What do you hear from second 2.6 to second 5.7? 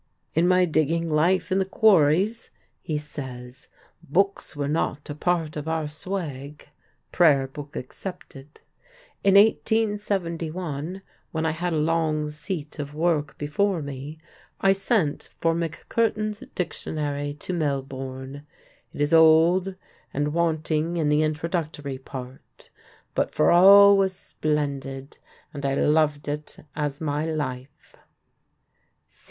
he says, "books were not a part of